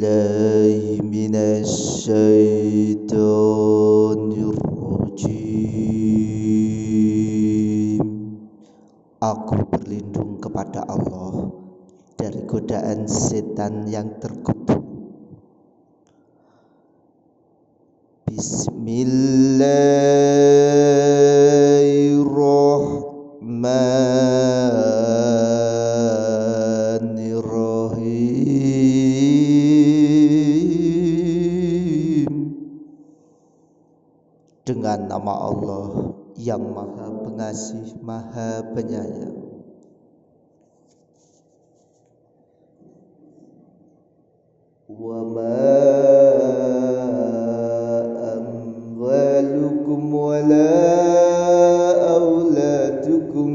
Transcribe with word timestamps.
بالله 0.00 1.04
من 1.04 1.36
الشيطان 1.60 3.12
الرجيم 4.32 5.36
Aku 9.20 9.68
berlindung 9.68 10.40
kepada 10.40 10.80
Allah 10.88 11.52
dari 12.16 12.40
godaan 12.48 13.04
setan 13.04 13.84
yang 13.84 14.16
terkutuk 14.16 14.80
Bismillahirrahmanirrahim 18.32 20.29
nama 35.21 35.53
Allah 35.53 36.17
yang 36.33 36.73
Maha 36.73 37.13
Pengasih, 37.21 37.93
Maha 38.01 38.73
Penyayang. 38.73 39.37
Wa 44.89 45.21
ma 45.21 45.61
amwalukum 48.33 50.01
wa 50.09 50.41
la 50.41 50.73
awlatukum 52.17 53.49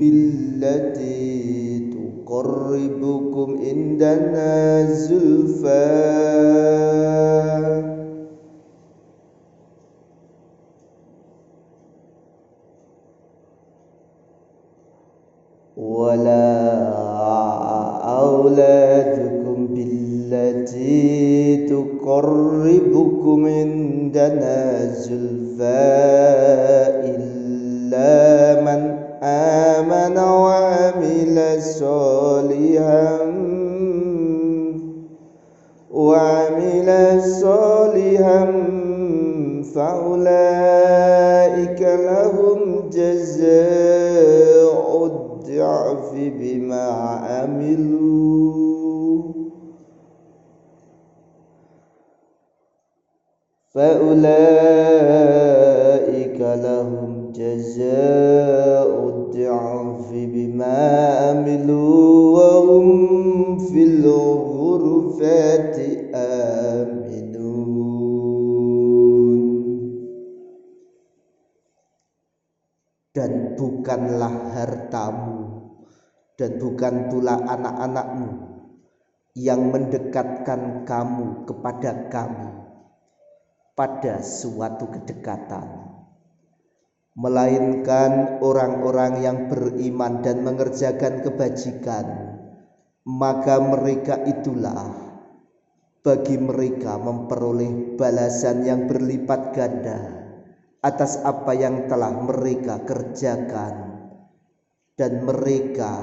billati 0.00 1.92
tuqarribukum 1.92 3.60
indana 3.60 4.88
zulfan 4.96 6.21
وعمل 31.32 31.60
صالحا 31.60 33.18
وعمل 35.90 37.22
صالحا 37.22 38.44
فأولئك 39.74 41.10
لهم 41.80 42.90
جزاء 42.92 44.26
الضعف 45.06 46.12
بما 46.14 46.86
عملوا. 47.28 48.22
فأولئك 53.74 54.91
dan 73.12 73.60
bukanlah 73.60 74.56
hartamu 74.56 75.68
dan 76.40 76.56
bukan 76.56 77.12
pula 77.12 77.36
anak-anakmu 77.44 78.30
yang 79.36 79.68
mendekatkan 79.68 80.88
kamu 80.88 81.44
kepada 81.44 82.08
kami 82.08 82.50
pada 83.76 84.24
suatu 84.24 84.88
kedekatan 84.88 85.92
melainkan 87.12 88.40
orang-orang 88.40 89.20
yang 89.20 89.38
beriman 89.52 90.24
dan 90.24 90.40
mengerjakan 90.40 91.20
kebajikan 91.20 92.06
maka 93.04 93.60
mereka 93.60 94.24
itulah 94.24 94.88
bagi 96.00 96.40
mereka 96.40 96.96
memperoleh 96.96 98.00
balasan 98.00 98.64
yang 98.64 98.88
berlipat 98.88 99.52
ganda 99.52 100.21
atas 100.81 101.19
apa 101.25 101.51
yang 101.57 101.89
telah 101.89 102.13
mereka 102.21 102.85
kerjakan 102.85 103.75
dan 104.97 105.25
mereka 105.25 105.93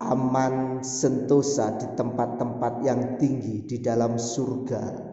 aman 0.00 0.80
sentosa 0.80 1.76
di 1.76 1.86
tempat-tempat 1.94 2.74
yang 2.82 3.20
tinggi 3.20 3.66
di 3.68 3.78
dalam 3.84 4.16
surga 4.16 5.10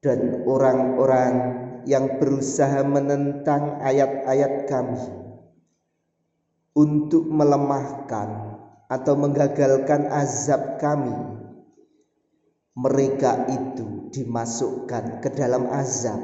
dan 0.00 0.20
orang-orang 0.46 1.34
yang 1.86 2.18
berusaha 2.18 2.82
menentang 2.86 3.82
ayat-ayat 3.82 4.70
kami 4.70 5.04
untuk 6.76 7.26
melemahkan 7.28 8.58
atau 8.86 9.14
menggagalkan 9.18 10.06
azab 10.10 10.78
kami 10.78 11.14
mereka 12.76 13.50
itu 13.50 14.12
dimasukkan 14.12 15.24
ke 15.24 15.28
dalam 15.32 15.66
azab. 15.72 16.20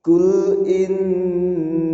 Kul 0.00 0.64
in 0.64 0.94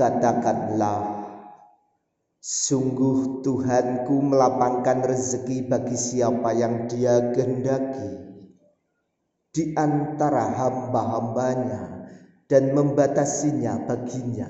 Katakanlah 0.00 1.20
Sungguh 2.40 3.44
Tuhanku 3.44 4.16
melapangkan 4.24 5.04
rezeki 5.04 5.68
bagi 5.68 5.92
siapa 5.92 6.56
yang 6.56 6.88
dia 6.88 7.36
kehendaki. 7.36 8.16
Di 9.52 9.76
antara 9.76 10.56
hamba-hambanya 10.56 12.08
dan 12.48 12.72
membatasinya 12.72 13.84
baginya. 13.84 14.48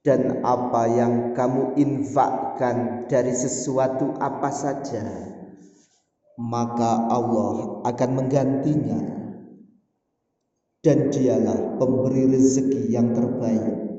Dan 0.00 0.40
apa 0.48 0.88
yang 0.88 1.36
kamu 1.36 1.76
infakkan 1.76 3.04
dari 3.04 3.36
sesuatu 3.36 4.16
apa 4.16 4.48
saja 4.48 5.04
maka 6.40 7.04
Allah 7.12 7.84
akan 7.84 8.10
menggantinya. 8.16 9.00
Dan 10.80 11.12
dialah 11.12 11.76
pemberi 11.76 12.24
rezeki 12.32 12.96
yang 12.96 13.12
terbaik 13.12 13.89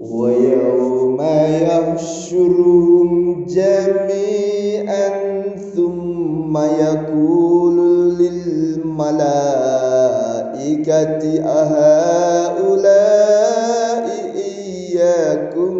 ويوم 0.00 1.20
يحشرهم 1.60 3.44
جميعا 3.44 5.10
ثم 5.76 6.56
يقول 6.58 7.76
للملائكة 8.18 9.40
أهؤلاء 11.44 12.80
إياكم 14.34 15.74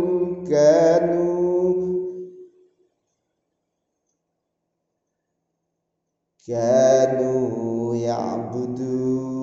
كانوا 0.50 1.75
كانوا 6.46 7.96
يعبدون. 7.96 9.39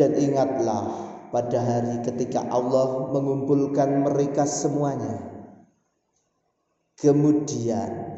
Dan 0.00 0.16
ingatlah 0.16 1.12
pada 1.28 1.60
hari 1.60 2.00
ketika 2.00 2.40
Allah 2.48 3.12
mengumpulkan 3.12 4.00
mereka 4.00 4.48
semuanya. 4.48 5.28
Kemudian 6.96 8.16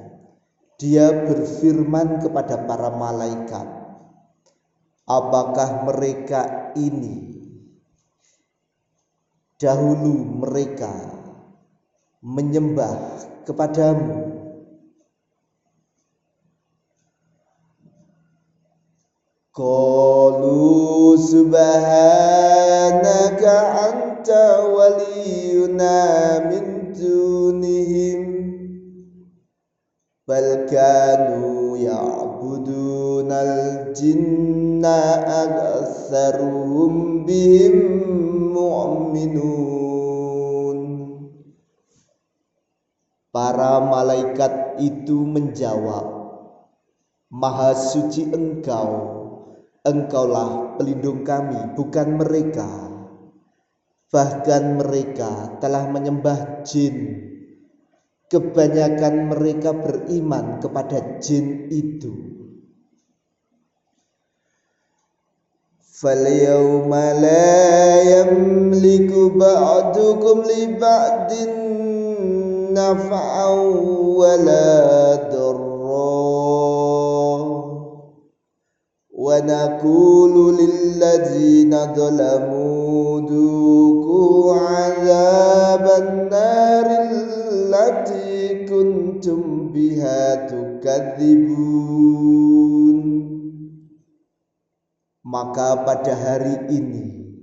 dia 0.79 1.11
berfirman 1.11 2.23
kepada 2.23 2.63
para 2.71 2.95
malaikat 2.95 3.67
apakah 5.11 5.91
mereka 5.91 6.71
ini? 6.79 7.35
Dahulu 9.59 10.43
mereka 10.43 10.91
menyembah 12.23 12.95
kepadamu 13.47 14.32
Qalu 19.53 21.13
subhanaka 21.21 21.85
anta 23.85 24.65
waliyuna 24.65 26.01
min 26.49 26.97
dunihim 26.97 28.21
bal 30.25 30.65
kanu 30.73 31.77
ya'budunal 31.77 33.93
jinna 33.93 35.21
aktsaruhum 35.21 37.29
bihim 37.29 37.77
mu'minun 38.57 39.69
Para 43.29 43.85
malaikat 43.85 44.81
itu 44.81 45.29
menjawab 45.29 46.09
Maha 47.29 47.77
suci 47.77 48.33
engkau 48.33 49.22
Engkaulah 49.86 50.76
pelindung 50.76 51.24
kami 51.24 51.78
bukan 51.78 52.20
mereka 52.20 52.70
Bahkan 54.08 54.64
mereka 54.80 55.60
telah 55.64 55.88
menyembah 55.88 56.64
jin 56.68 56.96
Kebanyakan 58.28 59.32
mereka 59.32 59.72
beriman 59.72 60.60
kepada 60.60 61.20
jin 61.24 61.72
itu 61.72 62.28
فَالْيَوْمَ 65.98 66.94
لَا 66.94 67.58
يَمْلِكُ 68.06 69.12
بَعْدُكُمْ 69.34 70.38
لِبَعْدٍ 70.46 71.32
نَفْعًا 72.78 73.50
وَلَا 74.22 74.70
ونقول 79.32 80.58
للذين 80.62 81.74
ظلموا 81.94 83.22
ذوقوا 83.22 84.54
عذاب 84.54 85.86
النار 86.04 86.88
التي 87.12 88.66
كنتم 88.66 89.42
بها 89.74 90.36
تكذبون 90.52 91.88
maka 95.28 95.84
pada 95.84 96.16
hari 96.16 96.72
ini 96.72 97.36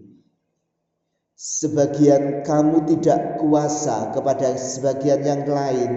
sebagian 1.36 2.40
kamu 2.40 2.88
tidak 2.96 3.36
kuasa 3.44 4.08
kepada 4.16 4.56
sebagian 4.56 5.20
yang 5.20 5.44
lain 5.44 5.92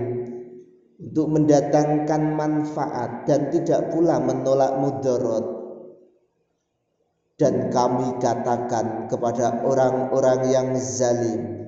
untuk 1.00 1.32
mendatangkan 1.32 2.36
manfaat 2.36 3.24
dan 3.24 3.48
tidak 3.56 3.96
pula 3.96 4.20
menolak 4.20 4.76
mudarat 4.84 5.58
dan 7.43 7.75
kami 7.75 8.23
katakan 8.23 9.11
kepada 9.11 9.67
orang-orang 9.67 10.47
yang 10.47 10.79
zalim 10.79 11.67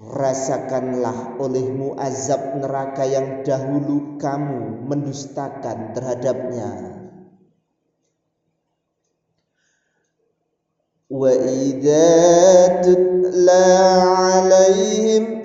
rasakanlah 0.00 1.36
olehmu 1.36 1.92
azab 2.00 2.56
neraka 2.56 3.04
yang 3.04 3.44
dahulu 3.44 4.16
kamu 4.16 4.88
mendustakan 4.88 5.92
terhadapnya. 5.92 6.96
Tutla 12.78 13.68
alaihim 14.40 15.44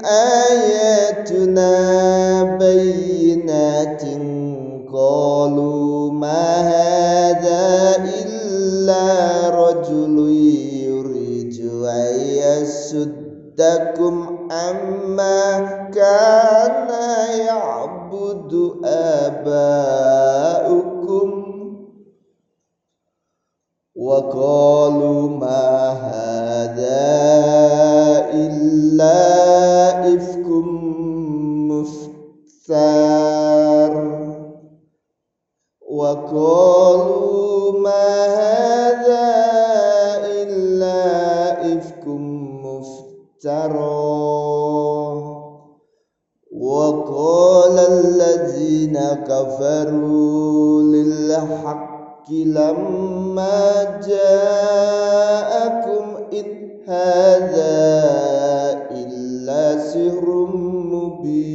وقالوا 24.23 25.29
ما 25.29 25.89
هذا 25.91 27.03
إلا 28.33 29.19
إفك 30.15 30.47
مفتر 32.63 33.93
وقالوا 35.91 37.71
ما 37.79 38.25
هذا 38.39 39.29
إلا 40.41 41.01
إفك 41.73 42.07
مفترى 42.63 44.03
وقال 46.51 47.79
الذين 47.79 48.99
كفروا 49.27 50.81
للحق 50.81 51.92
لما 52.30 53.84
جاءكم 54.04 55.24
إن 56.32 56.48
هذا 56.84 57.80
إلا 58.92 59.62
سحر 59.78 60.28
مبين 60.92 61.48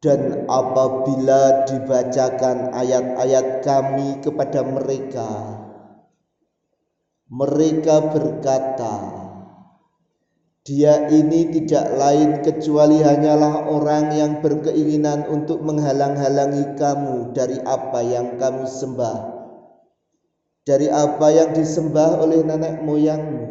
dan 0.00 0.48
apabila 0.48 1.68
dibacakan 1.68 2.72
ayat-ayat 2.72 3.60
kami 3.60 4.16
kepada 4.24 4.64
mereka 4.64 5.28
mereka 7.28 8.08
berkata 8.08 9.20
dia 10.65 11.05
ini 11.13 11.53
tidak 11.53 11.93
lain 11.93 12.41
kecuali 12.41 12.97
hanyalah 13.05 13.69
orang 13.69 14.09
yang 14.17 14.41
berkeinginan 14.41 15.29
untuk 15.29 15.61
menghalang-halangi 15.61 16.73
kamu 16.73 17.37
dari 17.37 17.61
apa 17.61 18.01
yang 18.01 18.41
kamu 18.41 18.65
sembah, 18.65 19.17
dari 20.65 20.89
apa 20.89 21.27
yang 21.29 21.53
disembah 21.53 22.17
oleh 22.17 22.41
nenek 22.41 22.81
moyangmu. 22.81 23.45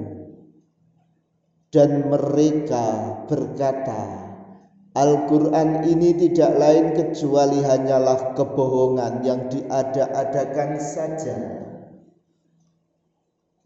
Dan 1.71 2.11
mereka 2.11 2.87
berkata, 3.31 4.03
Al-Quran 4.99 5.87
ini 5.87 6.19
tidak 6.19 6.55
lain 6.59 6.99
kecuali 6.99 7.63
hanyalah 7.63 8.35
kebohongan 8.35 9.23
yang 9.23 9.47
diada-adakan 9.51 10.83
saja 10.83 11.64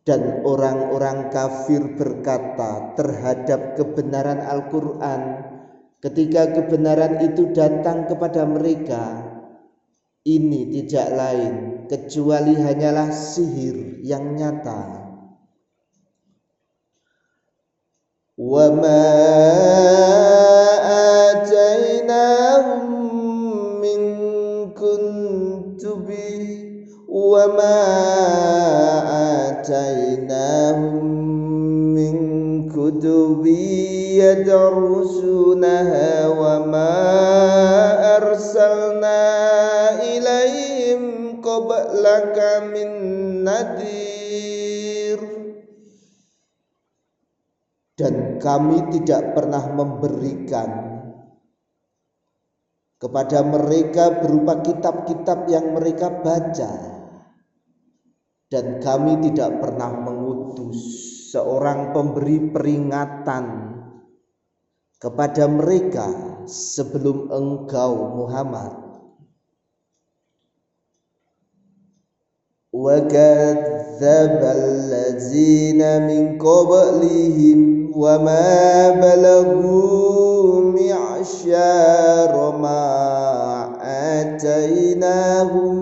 dan 0.09 0.41
orang-orang 0.41 1.29
kafir 1.29 1.85
berkata 2.01 2.97
terhadap 2.97 3.77
kebenaran 3.77 4.41
Al-Quran 4.41 5.45
ketika 6.01 6.49
kebenaran 6.57 7.21
itu 7.21 7.53
datang 7.53 8.09
kepada 8.09 8.49
mereka 8.49 9.29
ini 10.25 10.73
tidak 10.73 11.09
lain 11.13 11.85
kecuali 11.93 12.57
hanyalah 12.57 13.13
sihir 13.13 14.01
yang 14.05 14.33
nyata. 14.37 15.09
Atainahum 21.29 22.87
min 23.83 24.01
kuntubi 24.73 26.33
wa 27.08 27.44
ma 27.54 27.80
آتيناهم 29.64 31.08
من 31.96 32.16
كتب 32.68 33.44
يدرسونها 34.20 36.12
وما 36.28 36.96
أرسلنا 38.18 39.24
إليهم 40.04 41.02
قبلك 41.40 42.38
من 42.76 42.90
نذير 43.48 44.12
dan 47.94 48.42
kami 48.42 48.90
tidak 48.90 49.38
pernah 49.38 49.70
memberikan 49.70 50.98
kepada 52.98 53.46
mereka 53.46 54.18
berupa 54.18 54.66
kitab-kitab 54.66 55.46
yang 55.46 55.78
mereka 55.78 56.10
baca 56.10 56.97
dan 58.49 58.81
kami 58.81 59.21
tidak 59.29 59.61
pernah 59.61 59.93
mengutus 59.93 60.81
seorang 61.29 61.93
pemberi 61.93 62.49
peringatan 62.49 63.77
kepada 64.97 65.45
mereka 65.47 66.09
sebelum 66.49 67.29
engkau 67.29 68.17
Muhammad. 68.25 68.73
Wa 72.73 73.01
kadzdzabal 73.05 74.89
ladzina 74.89 76.01
min 76.09 76.41
qablihim 76.41 77.93
wa 77.93 78.17
ma 78.21 78.93
balagu 78.97 80.73
mi'syara 80.73 82.49
ma 82.57 82.85
atainahum 83.83 85.75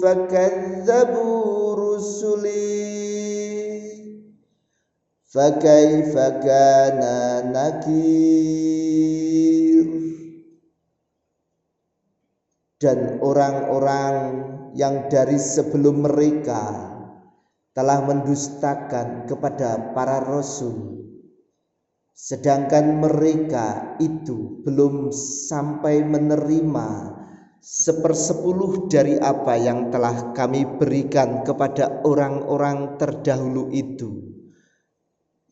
fakadzdzabu 0.00 1.33
رسلي 2.03 2.99
فكيف 5.31 6.13
كان 6.43 7.01
نكير 7.55 9.19
dan 12.79 13.19
orang-orang 13.19 14.15
yang 14.71 15.11
dari 15.11 15.35
sebelum 15.35 16.07
mereka 16.07 16.95
telah 17.75 17.99
mendustakan 18.07 19.27
kepada 19.27 19.91
para 19.91 20.23
rasul 20.23 20.99
sedangkan 22.15 23.03
mereka 23.03 23.95
itu 23.99 24.63
belum 24.63 25.11
sampai 25.11 26.03
menerima 26.07 26.87
sepersepuluh 27.64 28.92
dari 28.92 29.16
apa 29.16 29.56
yang 29.56 29.88
telah 29.88 30.36
kami 30.36 30.68
berikan 30.76 31.40
kepada 31.48 32.04
orang-orang 32.04 33.00
terdahulu 33.00 33.72
itu. 33.72 34.36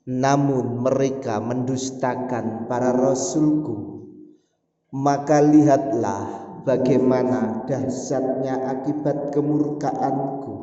Namun 0.05 0.85
mereka 0.85 1.41
mendustakan 1.41 2.69
para 2.69 2.93
rasulku. 2.93 4.05
Maka 4.93 5.41
lihatlah 5.41 6.61
bagaimana 6.69 7.65
dahsyatnya 7.65 8.61
akibat 8.77 9.33
kemurkaanku 9.33 10.62